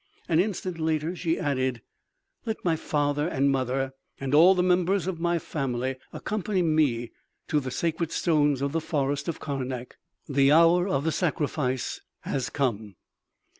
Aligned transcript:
An 0.27 0.39
instant 0.39 0.79
later 0.79 1.15
she 1.15 1.37
added: 1.37 1.83
"Let 2.43 2.65
my 2.65 2.75
father 2.75 3.27
and 3.27 3.51
mother 3.51 3.93
and 4.19 4.33
all 4.33 4.55
the 4.55 4.63
members 4.63 5.05
of 5.05 5.19
my 5.19 5.37
family 5.37 5.97
accompany 6.11 6.63
me 6.63 7.11
to 7.49 7.59
the 7.59 7.69
sacred 7.69 8.11
stones 8.11 8.63
of 8.63 8.71
the 8.71 8.81
forest 8.81 9.27
of 9.27 9.39
Karnak.... 9.39 9.97
The 10.27 10.51
hour 10.51 10.87
of 10.87 11.03
the 11.03 11.11
sacrifice 11.11 12.01
has 12.21 12.49
come." 12.49 12.95